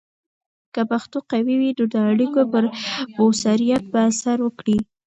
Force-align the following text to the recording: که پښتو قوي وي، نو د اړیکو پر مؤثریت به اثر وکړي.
که 0.73 0.81
پښتو 0.91 1.17
قوي 1.31 1.55
وي، 1.61 1.71
نو 1.77 1.83
د 1.93 1.95
اړیکو 2.11 2.41
پر 2.51 2.63
مؤثریت 3.17 3.83
به 3.93 3.99
اثر 4.11 4.37
وکړي. 4.43 4.77